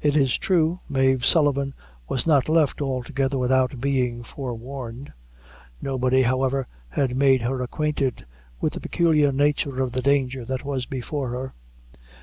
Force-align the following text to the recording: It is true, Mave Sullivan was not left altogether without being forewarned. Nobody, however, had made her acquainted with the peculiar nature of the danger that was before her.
It 0.00 0.16
is 0.16 0.38
true, 0.38 0.78
Mave 0.88 1.26
Sullivan 1.26 1.74
was 2.08 2.26
not 2.26 2.48
left 2.48 2.80
altogether 2.80 3.36
without 3.36 3.82
being 3.82 4.22
forewarned. 4.22 5.12
Nobody, 5.78 6.22
however, 6.22 6.66
had 6.88 7.18
made 7.18 7.42
her 7.42 7.60
acquainted 7.62 8.24
with 8.62 8.72
the 8.72 8.80
peculiar 8.80 9.30
nature 9.30 9.82
of 9.82 9.92
the 9.92 10.00
danger 10.00 10.46
that 10.46 10.64
was 10.64 10.86
before 10.86 11.28
her. 11.32 11.54